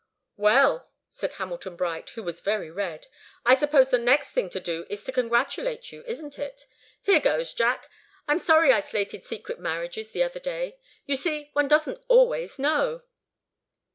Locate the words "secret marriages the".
9.23-10.23